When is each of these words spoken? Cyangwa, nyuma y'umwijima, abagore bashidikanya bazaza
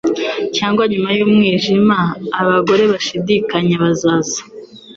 Cyangwa, 0.57 0.83
nyuma 0.91 1.09
y'umwijima, 1.17 1.97
abagore 2.41 2.83
bashidikanya 2.91 3.75
bazaza 3.83 4.41